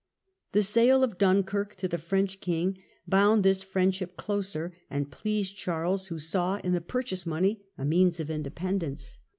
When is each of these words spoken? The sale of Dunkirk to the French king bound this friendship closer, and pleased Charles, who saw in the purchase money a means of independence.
The 0.53 0.63
sale 0.63 1.03
of 1.03 1.19
Dunkirk 1.19 1.75
to 1.75 1.87
the 1.87 1.99
French 1.99 2.39
king 2.39 2.79
bound 3.07 3.43
this 3.43 3.61
friendship 3.61 4.17
closer, 4.17 4.73
and 4.89 5.11
pleased 5.11 5.55
Charles, 5.55 6.07
who 6.07 6.17
saw 6.17 6.55
in 6.63 6.71
the 6.73 6.81
purchase 6.81 7.27
money 7.27 7.61
a 7.77 7.85
means 7.85 8.19
of 8.19 8.31
independence. 8.31 9.19